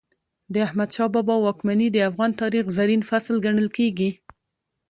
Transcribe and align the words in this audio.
د 0.53 0.55
احمد 0.67 0.89
شاه 0.95 1.09
بابا 1.15 1.35
واکمني 1.39 1.87
د 1.91 1.97
افغان 2.09 2.31
تاریخ 2.41 2.65
زرین 2.77 3.01
فصل 3.09 3.35
ګڼل 3.45 3.67
کېږي. 3.77 4.11